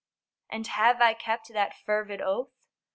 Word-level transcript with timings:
And 0.49 0.65
have 0.65 0.99
I 0.99 1.13
kept 1.13 1.49
that 1.53 1.75
fervid 1.75 2.21
oath? 2.21 2.49